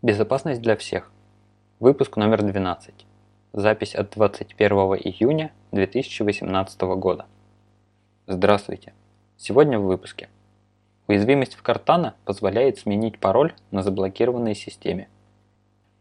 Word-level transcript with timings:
Безопасность 0.00 0.62
для 0.62 0.76
всех. 0.76 1.10
Выпуск 1.80 2.16
номер 2.16 2.44
12. 2.44 2.94
Запись 3.52 3.96
от 3.96 4.10
21 4.10 4.70
июня 4.94 5.50
2018 5.72 6.80
года. 6.82 7.26
Здравствуйте. 8.28 8.92
Сегодня 9.36 9.80
в 9.80 9.86
выпуске. 9.86 10.28
Уязвимость 11.08 11.56
в 11.56 11.64
Cortana 11.64 12.12
позволяет 12.24 12.78
сменить 12.78 13.18
пароль 13.18 13.54
на 13.72 13.82
заблокированной 13.82 14.54
системе. 14.54 15.08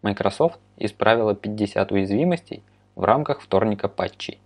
Microsoft 0.03 0.59
исправила 0.77 1.33
50 1.33 1.91
уязвимостей 1.91 2.61
в 2.93 3.03
рамках 3.03 3.41
вторника 3.41 3.87
патчей. 3.87 4.39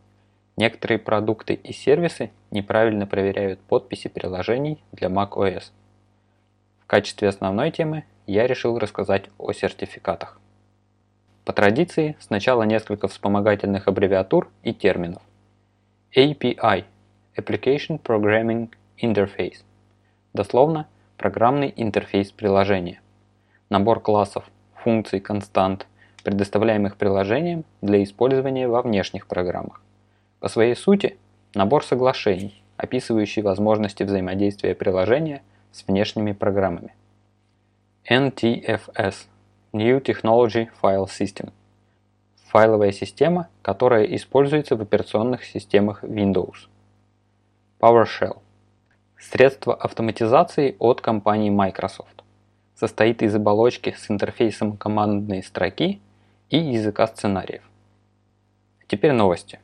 Некоторые 0.56 0.98
продукты 0.98 1.56
и 1.56 1.74
сервисы 1.74 2.32
неправильно 2.52 3.06
проверяют 3.06 3.60
подписи 3.60 4.08
приложений 4.08 4.82
для 4.94 5.10
macOS. 5.10 5.72
Качестве 6.92 7.30
основной 7.30 7.72
темы 7.72 8.04
я 8.28 8.48
решил 8.48 8.78
рассказать 8.78 9.30
о 9.38 9.54
сертификатах. 9.54 10.42
По 11.46 11.54
традиции, 11.54 12.18
сначала 12.20 12.64
несколько 12.64 13.08
вспомогательных 13.08 13.88
аббревиатур 13.88 14.50
и 14.62 14.74
терминов. 14.74 15.22
API– 16.14 16.84
Application 17.38 17.98
Programming 17.98 18.72
Interface. 19.02 19.60
Дословно, 20.34 20.86
программный 21.16 21.74
интерфейс 21.78 22.34
приложения. 22.34 23.00
Набор 23.70 24.02
классов, 24.02 24.44
функций, 24.84 25.22
констант, 25.22 25.88
предоставляемых 26.26 26.98
приложением 26.98 27.64
для 27.82 28.04
использования 28.04 28.68
во 28.68 28.82
внешних 28.82 29.28
программах. 29.28 29.82
По 30.42 30.50
своей 30.50 30.76
сути, 30.76 31.18
набор 31.56 31.86
соглашений, 31.86 32.62
описывающий 32.76 33.44
возможности 33.44 34.04
взаимодействия 34.04 34.76
приложения 34.76 35.42
с 35.72 35.88
внешними 35.88 36.32
программами. 36.32 36.94
NTFS– 38.10 39.28
New 39.74 40.02
Technology 40.02 40.70
File 40.82 41.06
System– 41.06 41.52
файловая 42.52 42.92
система, 42.92 43.48
которая 43.62 44.04
используется 44.04 44.76
в 44.76 44.82
операционных 44.82 45.46
системах 45.46 46.04
Windows. 46.04 46.68
PowerShell– 47.80 48.40
средство 49.18 49.74
автоматизации 49.74 50.76
от 50.80 51.00
компании 51.00 51.50
Microsoft. 51.50 52.24
Состоит 52.76 53.22
из 53.22 53.34
оболочки 53.36 53.96
с 53.98 54.12
интерфейсом 54.12 54.76
командной 54.76 55.44
строки 55.44 56.02
и 56.50 56.58
языка 56.58 57.08
сценариев. 57.08 57.64
Теперь 58.88 59.14
новости. 59.14 59.60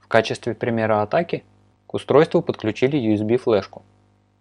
В 0.00 0.08
качестве 0.08 0.54
примера 0.54 1.02
атаки 1.02 1.44
к 1.86 1.94
устройству 1.94 2.42
подключили 2.42 2.98
USB-флешку. 2.98 3.82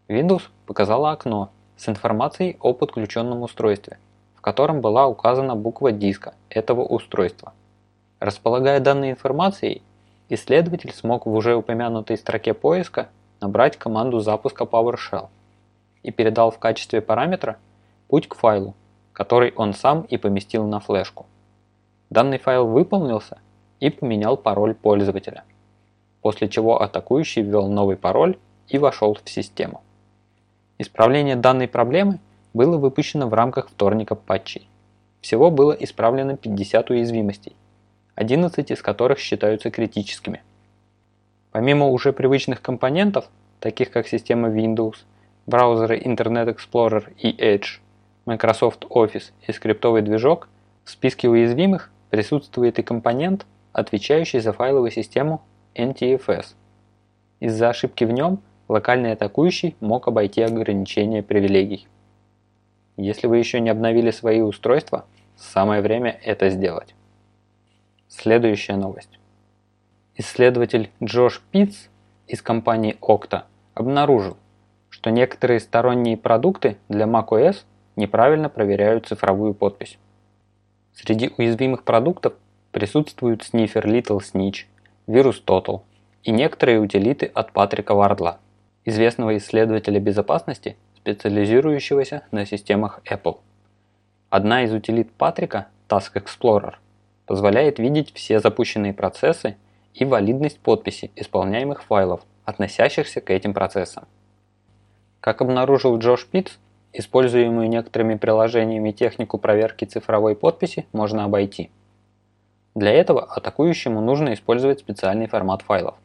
Windows 0.08 0.44
показала 0.66 1.12
окно 1.12 1.52
с 1.78 1.88
информацией 1.88 2.58
о 2.60 2.74
подключенном 2.74 3.44
устройстве, 3.44 3.98
в 4.36 4.42
котором 4.42 4.82
была 4.82 5.08
указана 5.08 5.56
буква 5.56 5.92
диска 5.92 6.34
этого 6.50 6.82
устройства. 6.84 7.54
Располагая 8.22 8.80
данной 8.80 9.10
информацией, 9.10 9.82
исследователь 10.30 10.94
смог 10.94 11.26
в 11.26 11.34
уже 11.34 11.56
упомянутой 11.56 12.18
строке 12.18 12.54
поиска 12.54 13.10
набрать 13.42 13.78
команду 13.78 14.20
запуска 14.20 14.66
PowerShell 14.66 15.30
и 16.04 16.12
передал 16.12 16.52
в 16.52 16.60
качестве 16.60 17.02
параметра 17.02 17.58
путь 18.10 18.28
к 18.28 18.36
файлу, 18.36 18.76
который 19.12 19.52
он 19.56 19.74
сам 19.74 20.04
и 20.04 20.18
поместил 20.18 20.68
на 20.68 20.80
флешку. 20.80 21.26
Данный 22.12 22.38
файл 22.38 22.68
выполнился 22.68 23.40
и 23.80 23.90
поменял 23.90 24.38
пароль 24.38 24.76
пользователя, 24.76 25.44
после 26.22 26.48
чего 26.48 26.80
атакующий 26.80 27.42
ввел 27.42 27.70
новый 27.70 27.98
пароль 27.98 28.38
и 28.68 28.78
вошел 28.78 29.16
в 29.16 29.28
систему. 29.28 29.82
Исправление 30.78 31.38
данной 31.38 31.68
проблемы 31.68 32.20
было 32.54 32.78
выпущено 32.78 33.28
в 33.28 33.34
рамках 33.34 33.70
вторника 33.70 34.14
патчей. 34.14 34.70
Всего 35.22 35.50
было 35.50 35.72
исправлено 35.72 36.38
50 36.38 36.92
уязвимостей, 36.92 37.56
11 38.16 38.72
из 38.72 38.82
которых 38.82 39.20
считаются 39.20 39.72
критическими. 39.72 40.42
Помимо 41.52 41.88
уже 41.88 42.14
привычных 42.14 42.62
компонентов, 42.62 43.30
таких 43.60 43.92
как 43.92 44.08
система 44.08 44.50
Windows, 44.50 44.98
браузеры 45.46 46.00
Internet 46.00 46.56
Explorer 46.56 47.14
и 47.18 47.32
Edge, 47.32 47.80
Microsoft 48.26 48.86
Office 48.86 49.32
и 49.48 49.52
скриптовый 49.52 50.02
движок, 50.02 50.48
в 50.84 50.90
списке 50.90 51.30
уязвимых 51.30 51.92
присутствует 52.10 52.80
и 52.80 52.84
компонент, 52.84 53.46
отвечающий 53.74 54.40
за 54.40 54.54
файловую 54.54 54.92
систему 54.92 55.42
NTFS. 55.76 56.48
Из-за 57.40 57.70
ошибки 57.70 58.04
в 58.04 58.12
нем 58.12 58.40
локальный 58.68 59.14
атакующий 59.14 59.76
мог 59.80 60.08
обойти 60.08 60.42
ограничения 60.42 61.24
привилегий. 61.24 61.88
Если 62.98 63.28
вы 63.28 63.38
еще 63.38 63.60
не 63.60 63.70
обновили 63.70 64.12
свои 64.12 64.42
устройства, 64.42 65.06
самое 65.36 65.82
время 65.82 66.20
это 66.24 66.50
сделать. 66.50 66.94
Следующая 68.14 68.76
новость. 68.76 69.20
Исследователь 70.16 70.92
Джош 71.02 71.42
Питц 71.50 71.88
из 72.28 72.42
компании 72.42 72.98
Okta 73.00 73.44
обнаружил, 73.74 74.36
что 74.90 75.10
некоторые 75.12 75.62
сторонние 75.62 76.18
продукты 76.18 76.78
для 76.90 77.06
macOS 77.06 77.64
неправильно 77.96 78.50
проверяют 78.50 79.08
цифровую 79.08 79.54
подпись. 79.54 79.98
Среди 80.94 81.32
уязвимых 81.38 81.84
продуктов 81.84 82.34
присутствуют 82.74 83.44
снифер 83.44 83.88
Little 83.88 84.20
Snitch, 84.20 84.66
вирус 85.08 85.42
Total 85.44 85.82
и 86.24 86.32
некоторые 86.32 86.82
утилиты 86.82 87.28
от 87.28 87.54
Патрика 87.54 87.96
Вардла, 87.96 88.40
известного 88.84 89.38
исследователя 89.38 90.02
безопасности, 90.02 90.76
специализирующегося 90.98 92.24
на 92.32 92.46
системах 92.46 93.00
Apple. 93.10 93.40
Одна 94.30 94.64
из 94.66 94.74
утилит 94.74 95.10
Патрика, 95.14 95.70
Task 95.88 96.12
Explorer, 96.16 96.76
позволяет 97.26 97.80
видеть 97.80 98.14
все 98.14 98.40
запущенные 98.40 98.94
процессы 98.94 99.58
и 99.94 100.06
валидность 100.06 100.60
подписи 100.60 101.12
исполняемых 101.16 101.84
файлов, 101.84 102.22
относящихся 102.46 103.22
к 103.22 103.30
этим 103.30 103.54
процессам. 103.54 104.08
Как 105.20 105.42
обнаружил 105.42 105.98
Джош 105.98 106.26
Питц, 106.26 106.54
используемую 106.94 107.70
некоторыми 107.70 108.16
приложениями 108.16 108.92
технику 108.92 109.38
проверки 109.38 109.86
цифровой 109.86 110.36
подписи 110.36 110.86
можно 110.94 111.24
обойти. 111.24 111.70
Для 112.74 112.92
этого 112.92 113.24
атакующему 113.24 114.02
нужно 114.02 114.34
использовать 114.34 114.80
специальный 114.80 115.28
формат 115.28 115.62
файлов, 115.62 115.96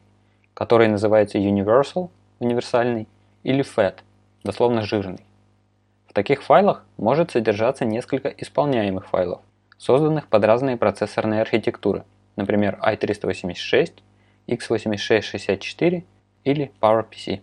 который 0.53 0.87
называется 0.87 1.37
Universal, 1.37 2.09
универсальный, 2.39 3.07
или 3.43 3.63
FAT, 3.63 3.99
дословно 4.43 4.81
жирный. 4.81 5.25
В 6.07 6.13
таких 6.13 6.43
файлах 6.43 6.83
может 6.97 7.31
содержаться 7.31 7.85
несколько 7.85 8.29
исполняемых 8.29 9.07
файлов, 9.07 9.41
созданных 9.77 10.27
под 10.27 10.43
разные 10.43 10.77
процессорные 10.77 11.41
архитектуры, 11.41 12.03
например 12.35 12.79
i386, 12.81 13.93
x86-64 14.47 16.03
или 16.43 16.71
PowerPC. 16.81 17.41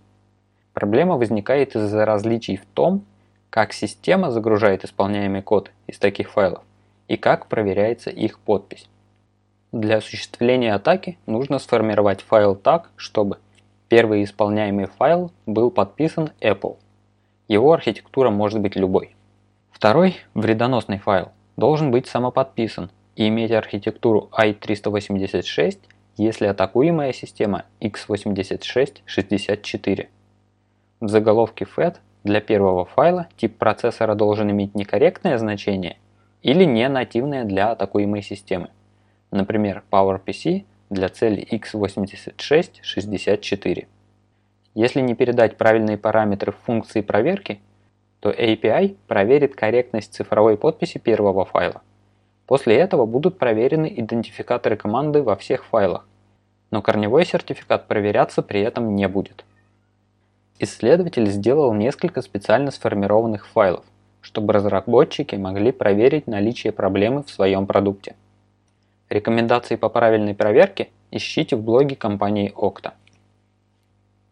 Проблема 0.72 1.16
возникает 1.16 1.76
из-за 1.76 2.04
различий 2.04 2.56
в 2.56 2.64
том, 2.66 3.04
как 3.50 3.72
система 3.72 4.30
загружает 4.30 4.84
исполняемый 4.84 5.42
код 5.42 5.70
из 5.86 5.98
таких 5.98 6.30
файлов 6.30 6.62
и 7.06 7.16
как 7.16 7.46
проверяется 7.46 8.10
их 8.10 8.40
подпись. 8.40 8.88
Для 9.70 9.98
осуществления 9.98 10.74
атаки 10.74 11.18
нужно 11.26 11.58
сформировать 11.58 12.22
файл 12.22 12.56
так, 12.56 12.90
чтобы 12.96 13.38
первый 13.88 14.24
исполняемый 14.24 14.86
файл 14.86 15.30
был 15.46 15.70
подписан 15.70 16.30
Apple. 16.40 16.78
Его 17.46 17.72
архитектура 17.72 18.30
может 18.30 18.60
быть 18.60 18.76
любой. 18.76 19.14
Второй, 19.70 20.16
вредоносный 20.34 20.98
файл, 20.98 21.32
должен 21.56 21.90
быть 21.90 22.06
самоподписан 22.06 22.90
и 23.16 23.26
иметь 23.28 23.52
архитектуру 23.52 24.28
i386, 24.32 25.78
если 26.16 26.46
атакуемая 26.46 27.12
система 27.12 27.64
x86-64. 27.80 30.08
В 31.00 31.08
заголовке 31.08 31.64
FAT 31.64 31.96
для 32.24 32.40
первого 32.40 32.84
файла 32.84 33.28
тип 33.36 33.58
процессора 33.58 34.14
должен 34.14 34.48
иметь 34.50 34.74
некорректное 34.74 35.38
значение 35.38 35.96
или 36.42 36.64
не 36.64 36.88
нативное 36.88 37.44
для 37.44 37.70
атакуемой 37.72 38.22
системы. 38.22 38.70
Например, 39.30 39.82
PowerPC 39.90 40.64
для 40.90 41.08
цели 41.08 41.46
x86-64. 41.50 43.86
Если 44.74 45.00
не 45.00 45.14
передать 45.14 45.56
правильные 45.56 45.96
параметры 45.98 46.52
в 46.52 46.58
функции 46.64 47.00
проверки, 47.00 47.60
то 48.24 48.30
API 48.30 48.96
проверит 49.06 49.54
корректность 49.54 50.14
цифровой 50.14 50.56
подписи 50.56 50.96
первого 50.96 51.44
файла. 51.44 51.82
После 52.46 52.74
этого 52.74 53.04
будут 53.04 53.36
проверены 53.36 53.92
идентификаторы 53.94 54.76
команды 54.76 55.22
во 55.22 55.36
всех 55.36 55.66
файлах, 55.66 56.08
но 56.70 56.80
корневой 56.80 57.26
сертификат 57.26 57.86
проверяться 57.86 58.40
при 58.40 58.62
этом 58.62 58.96
не 58.96 59.06
будет. 59.08 59.44
Исследователь 60.58 61.26
сделал 61.26 61.74
несколько 61.74 62.22
специально 62.22 62.70
сформированных 62.70 63.46
файлов, 63.46 63.84
чтобы 64.22 64.54
разработчики 64.54 65.36
могли 65.36 65.70
проверить 65.70 66.26
наличие 66.26 66.72
проблемы 66.72 67.24
в 67.24 67.30
своем 67.30 67.66
продукте. 67.66 68.14
Рекомендации 69.10 69.76
по 69.76 69.90
правильной 69.90 70.34
проверке 70.34 70.88
ищите 71.10 71.56
в 71.56 71.62
блоге 71.62 71.94
компании 71.94 72.54
Okta. 72.56 72.92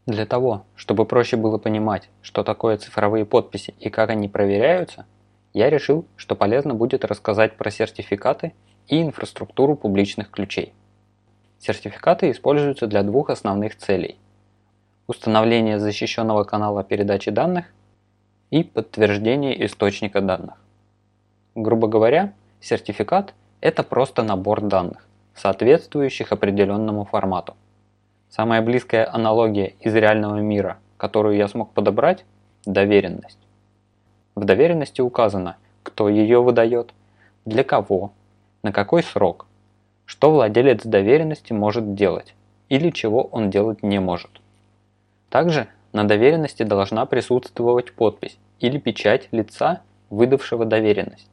Для 0.06 0.26
того, 0.26 0.64
чтобы 0.74 1.04
проще 1.04 1.36
было 1.36 1.58
понимать, 1.58 2.08
что 2.22 2.42
такое 2.42 2.76
цифровые 2.76 3.24
подписи 3.24 3.74
и 3.78 3.88
как 3.88 4.10
они 4.10 4.28
проверяются, 4.28 5.06
я 5.54 5.70
решил, 5.70 6.06
что 6.16 6.34
полезно 6.34 6.74
будет 6.74 7.04
рассказать 7.04 7.56
про 7.56 7.70
сертификаты 7.70 8.52
и 8.88 9.00
инфраструктуру 9.00 9.76
публичных 9.76 10.30
ключей. 10.30 10.72
Сертификаты 11.60 12.32
используются 12.32 12.88
для 12.88 13.04
двух 13.04 13.30
основных 13.30 13.76
целей. 13.76 14.18
Установление 15.06 15.78
защищенного 15.78 16.42
канала 16.42 16.82
передачи 16.82 17.30
данных 17.30 17.66
и 18.50 18.64
подтверждение 18.64 19.64
источника 19.64 20.20
данных. 20.20 20.54
Грубо 21.54 21.86
говоря, 21.86 22.32
сертификат– 22.60 23.34
это 23.60 23.84
просто 23.84 24.24
набор 24.24 24.62
данных, 24.62 25.06
соответствующих 25.36 26.32
определенному 26.32 27.04
формату. 27.04 27.54
Самая 28.34 28.62
близкая 28.62 29.06
аналогия 29.12 29.74
из 29.80 29.94
реального 29.94 30.36
мира, 30.36 30.78
которую 30.96 31.36
я 31.36 31.48
смог 31.48 31.74
подобрать– 31.74 32.24
доверенность. 32.64 33.38
В 34.34 34.46
доверенности 34.46 35.02
указано, 35.02 35.58
кто 35.82 36.08
ее 36.08 36.42
выдает, 36.42 36.94
для 37.44 37.62
кого, 37.62 38.12
на 38.62 38.72
какой 38.72 39.02
срок, 39.02 39.44
что 40.06 40.30
владелец 40.32 40.82
доверенности 40.82 41.52
может 41.52 41.94
делать 41.94 42.34
или 42.70 42.88
чего 42.88 43.24
он 43.24 43.50
делать 43.50 43.82
не 43.82 44.00
может. 44.00 44.30
Также 45.28 45.68
на 45.92 46.04
доверенности 46.04 46.62
должна 46.62 47.04
присутствовать 47.04 47.92
подпись 47.92 48.38
или 48.60 48.78
печать 48.78 49.28
лица, 49.30 49.82
выдавшего 50.08 50.64
доверенность. 50.64 51.28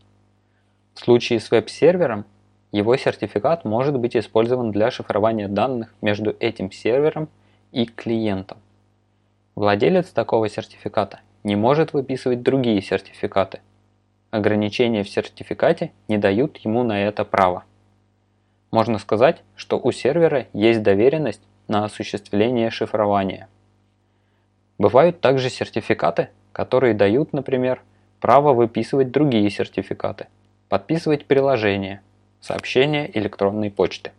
В 0.95 0.99
случае 0.99 1.39
с 1.39 1.49
веб-сервером 1.49 2.25
его 2.71 2.95
сертификат 2.97 3.65
может 3.65 3.97
быть 3.97 4.15
использован 4.15 4.71
для 4.71 4.91
шифрования 4.91 5.47
данных 5.47 5.93
между 6.01 6.35
этим 6.39 6.71
сервером 6.71 7.27
и 7.71 7.85
клиентом. 7.85 8.59
Владелец 9.55 10.09
такого 10.09 10.47
сертификата 10.49 11.21
не 11.43 11.55
может 11.55 11.93
выписывать 11.93 12.43
другие 12.43 12.81
сертификаты. 12.81 13.61
Ограничения 14.29 15.03
в 15.03 15.09
сертификате 15.09 15.91
не 16.07 16.19
дают 16.19 16.57
ему 16.57 16.83
на 16.83 17.01
это 17.01 17.25
права. 17.25 17.63
Можно 18.71 18.99
сказать, 18.99 19.41
что 19.55 19.79
у 19.79 19.91
сервера 19.91 20.45
есть 20.53 20.83
доверенность 20.83 21.41
на 21.67 21.85
осуществление 21.85 22.69
шифрования. 22.69 23.49
Бывают 24.77 25.21
также 25.21 25.49
сертификаты, 25.49 26.29
которые 26.51 26.93
дают, 26.93 27.33
например, 27.33 27.81
право 28.19 28.53
выписывать 28.53 29.11
другие 29.11 29.49
сертификаты, 29.49 30.27
подписывать 30.69 31.25
приложения– 31.25 32.01
сообщения 32.41 33.09
электронной 33.13 33.71
почты. 33.71 34.11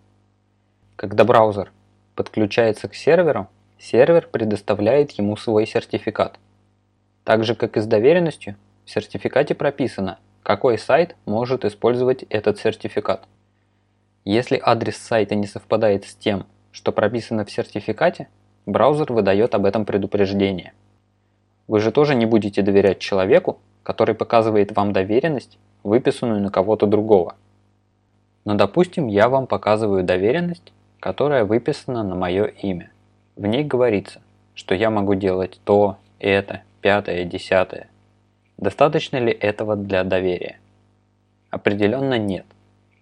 Когда 0.96 1.24
браузер 1.24 1.72
подключается 2.14 2.88
к 2.88 2.94
серверу, 2.94 3.48
сервер 3.78 4.28
предоставляет 4.30 5.12
ему 5.12 5.36
свой 5.36 5.66
сертификат. 5.66 6.38
Так 7.24 7.44
же 7.44 7.54
как 7.54 7.76
и 7.76 7.80
с 7.80 7.86
доверенностью, 7.86 8.56
в 8.84 8.90
сертификате 8.90 9.54
прописано, 9.54 10.18
какой 10.42 10.78
сайт 10.78 11.16
может 11.26 11.64
использовать 11.64 12.24
этот 12.24 12.58
сертификат. 12.58 13.26
Если 14.24 14.60
адрес 14.62 14.96
сайта 14.96 15.34
не 15.34 15.46
совпадает 15.46 16.04
с 16.04 16.14
тем, 16.14 16.46
что 16.72 16.92
прописано 16.92 17.44
в 17.44 17.50
сертификате, 17.50 18.28
браузер 18.66 19.12
выдает 19.12 19.54
об 19.54 19.64
этом 19.64 19.84
предупреждение. 19.84 20.72
Вы 21.68 21.80
же 21.80 21.92
тоже 21.92 22.14
не 22.14 22.26
будете 22.26 22.62
доверять 22.62 22.98
человеку, 22.98 23.60
который 23.82 24.14
показывает 24.14 24.76
вам 24.76 24.92
доверенность, 24.92 25.58
выписанную 25.82 26.40
на 26.42 26.50
кого-то 26.50 26.86
другого. 26.86 27.36
Но 28.50 28.56
допустим, 28.56 29.06
я 29.06 29.28
вам 29.28 29.46
показываю 29.46 30.02
доверенность, 30.02 30.72
которая 30.98 31.44
выписана 31.44 32.02
на 32.02 32.16
мое 32.16 32.46
имя. 32.46 32.90
В 33.36 33.46
ней 33.46 33.62
говорится, 33.62 34.20
что 34.54 34.74
я 34.74 34.90
могу 34.90 35.14
делать 35.14 35.60
то, 35.62 35.98
это, 36.18 36.62
пятое, 36.80 37.24
десятое. 37.24 37.86
Достаточно 38.58 39.18
ли 39.18 39.30
этого 39.30 39.76
для 39.76 40.02
доверия? 40.02 40.58
Определенно 41.50 42.18
нет. 42.18 42.44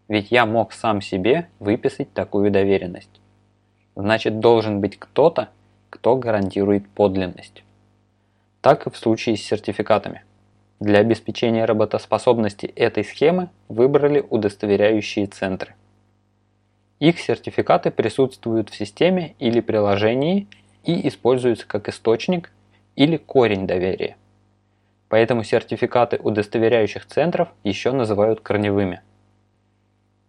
Ведь 0.07 0.31
я 0.31 0.45
мог 0.45 0.75
сам 0.75 1.01
себе 1.01 1.49
выписать 1.61 2.13
такую 2.13 2.51
доверенность. 2.51 3.19
Значит, 3.97 4.41
должен 4.41 4.83
быть 4.83 4.99
кто-то, 4.99 5.49
кто 5.89 6.17
гарантирует 6.17 6.87
подлинность. 6.91 7.65
Так 8.61 8.87
и 8.87 8.91
в 8.91 8.99
случае 8.99 9.39
с 9.39 9.43
сертификатами. 9.43 10.25
Для 10.81 11.01
обеспечения 11.01 11.65
работоспособности 11.65 12.67
этой 12.67 13.03
схемы 13.03 13.51
выбрали 13.69 14.25
удостоверяющие 14.31 15.27
центры. 15.27 15.75
Их 17.01 17.19
сертификаты 17.19 17.91
присутствуют 17.91 18.71
в 18.71 18.77
системе 18.77 19.35
или 19.41 19.61
приложении 19.61 20.47
и 20.85 21.09
используются 21.09 21.67
как 21.67 21.89
источник 21.89 22.53
или 22.95 23.17
корень 23.17 23.67
доверия. 23.67 24.17
Поэтому 25.09 25.43
сертификаты 25.43 26.17
удостоверяющих 26.23 27.07
центров 27.07 27.49
еще 27.65 27.91
называют 27.91 28.41
корневыми. 28.41 29.01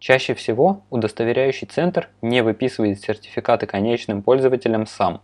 Чаще 0.00 0.34
всего 0.34 0.82
удостоверяющий 0.90 1.68
центр 1.68 2.08
не 2.22 2.42
выписывает 2.42 3.00
сертификаты 3.00 3.66
конечным 3.66 4.22
пользователям 4.22 4.86
сам. 4.86 5.22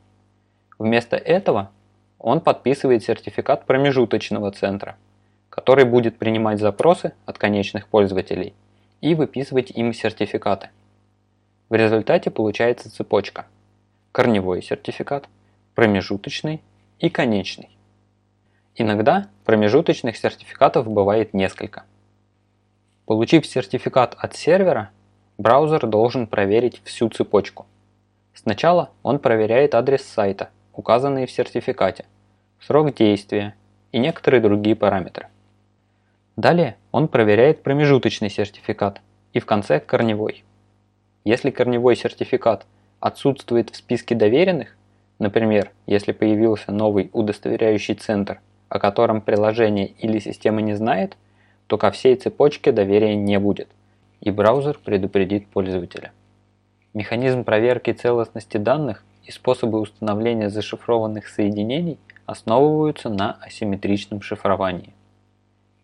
Вместо 0.78 1.17
этого 1.17 1.73
он 2.20 2.40
подписывает 2.40 3.02
сертификат 3.02 3.66
промежуточного 3.66 4.52
центра– 4.52 4.97
который 5.56 5.86
будет 5.86 6.18
принимать 6.18 6.60
запросы 6.60 7.14
от 7.25 7.38
конечных 7.38 7.88
пользователей 7.88 8.54
и 9.00 9.14
выписывать 9.14 9.70
им 9.70 9.94
сертификаты. 9.94 10.68
В 11.70 11.75
результате 11.75 12.30
получается 12.30 12.90
цепочка. 12.94 13.46
Корневой 14.12 14.62
сертификат, 14.62 15.28
промежуточный 15.75 16.62
и 16.98 17.08
конечный. 17.08 17.70
Иногда 18.75 19.28
промежуточных 19.46 20.18
сертификатов 20.18 20.86
бывает 20.86 21.32
несколько. 21.32 21.84
Получив 23.06 23.46
сертификат 23.46 24.14
от 24.18 24.36
сервера, 24.36 24.90
браузер 25.38 25.86
должен 25.86 26.26
проверить 26.26 26.82
всю 26.84 27.08
цепочку. 27.08 27.64
Сначала 28.34 28.90
он 29.02 29.20
проверяет 29.20 29.75
адрес 29.75 30.02
сайта, 30.02 30.50
указанный 30.75 31.25
в 31.25 31.30
сертификате, 31.30 32.04
срок 32.60 32.94
действия 32.94 33.54
и 33.92 33.98
некоторые 33.98 34.42
другие 34.42 34.76
параметры. 34.76 35.28
Далее 36.37 36.76
он 36.93 37.09
проверяет 37.09 37.62
промежуточный 37.62 38.28
сертификат 38.28 39.00
и 39.33 39.40
в 39.40 39.47
конце 39.47 39.81
корневой. 39.81 40.45
Если 41.25 41.50
корневой 41.50 41.97
сертификат 41.97 42.66
отсутствует 43.00 43.71
в 43.71 43.76
списке 43.76 44.14
доверенных, 44.14 44.76
например, 45.19 45.71
если 45.87 46.12
появился 46.12 46.73
новый 46.73 47.11
удостоверяющий 47.12 47.95
центр, 47.95 48.40
о 48.69 48.78
котором 48.78 49.23
приложение 49.23 49.87
или 49.87 50.19
система 50.19 50.61
не 50.61 50.75
знает, 50.75 51.16
то 51.66 51.78
ко 51.78 51.90
всей 51.90 52.16
цепочке 52.16 52.71
доверия 52.71 53.16
не 53.16 53.38
будет, 53.38 53.69
и 54.21 54.31
браузер 54.31 54.78
предупредит 54.85 55.49
пользователя. 55.49 56.12
Механизм 56.95 57.45
проверки 57.45 57.93
целостности 57.93 58.57
данных 58.57 59.05
и 59.25 59.31
способы 59.31 59.81
установления 59.81 60.50
зашифрованных 60.50 61.28
соединений 61.28 61.99
основываются 62.26 63.09
на 63.09 63.33
асимметричном 63.40 64.23
шифровании. 64.23 64.93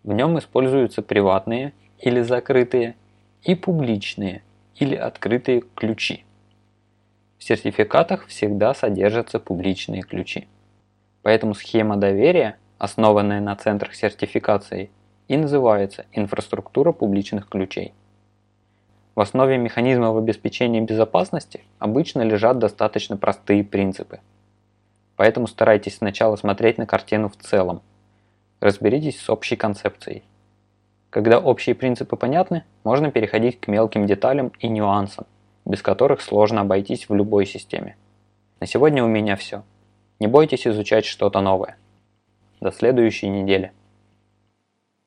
В 0.04 0.12
нем 0.12 0.38
используются 0.38 1.02
приватные 1.02 1.72
или 1.98 2.22
закрытые 2.22 2.96
и 3.42 3.54
публичные 3.54 4.42
или 4.74 4.96
открытые 4.96 5.62
ключи. 5.74 6.24
В 7.38 7.44
сертификатах 7.44 8.26
всегда 8.26 8.74
содержатся 8.74 9.38
публичные 9.38 10.02
ключи. 10.02 10.48
Поэтому 11.22 11.54
схема 11.54 11.96
доверия, 11.96 12.56
основанная 12.78 13.40
на 13.40 13.54
центрах 13.56 13.94
сертификации, 13.94 14.90
и 15.28 15.36
называется 15.36 16.06
инфраструктура 16.12 16.92
публичных 16.92 17.48
ключей. 17.48 17.94
В 19.14 19.20
основе 19.20 19.56
механизмов 19.56 20.16
обеспечения 20.16 20.80
безопасности 20.80 21.60
обычно 21.78 22.22
лежат 22.22 22.58
достаточно 22.58 23.16
простые 23.16 23.62
принципы. 23.62 24.20
Поэтому 25.16 25.46
старайтесь 25.46 25.98
сначала 25.98 26.36
смотреть 26.36 26.78
на 26.78 26.86
картину 26.86 27.28
в 27.28 27.36
целом. 27.36 27.82
Разберитесь 28.62 29.20
с 29.20 29.28
общей 29.28 29.56
концепцией. 29.56 30.22
Когда 31.10 31.40
общие 31.40 31.74
принципы 31.74 32.14
понятны, 32.14 32.62
можно 32.84 33.10
переходить 33.10 33.58
к 33.58 33.66
мелким 33.66 34.06
деталям 34.06 34.52
и 34.60 34.68
нюансам, 34.68 35.26
без 35.64 35.82
которых 35.82 36.20
сложно 36.20 36.60
обойтись 36.60 37.08
в 37.08 37.14
любой 37.16 37.44
системе. 37.44 37.96
На 38.60 38.68
сегодня 38.68 39.02
у 39.02 39.08
меня 39.08 39.34
все. 39.34 39.64
Не 40.20 40.28
бойтесь 40.28 40.64
изучать 40.64 41.06
что-то 41.06 41.40
новое. 41.40 41.76
До 42.60 42.70
следующей 42.70 43.30
недели. 43.30 43.72